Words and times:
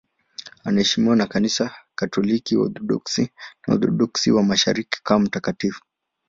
Anaheshimiwa 0.63 1.15
na 1.15 1.27
Kanisa 1.27 1.75
Katoliki, 1.95 2.55
Waorthodoksi 2.57 3.21
na 3.67 3.73
Waorthodoksi 3.73 4.31
wa 4.31 4.43
Mashariki 4.43 4.99
kama 5.03 5.25
mtakatifu. 5.25 5.81